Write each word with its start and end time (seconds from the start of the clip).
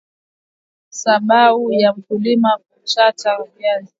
sabau 0.89 1.71
za 1.79 1.93
mkulima 1.93 2.57
kuchakata 2.69 3.37
viazi 3.57 3.87